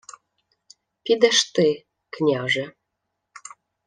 —Підеш 1.03 1.51
ти, 1.51 1.85
княже. 2.09 2.73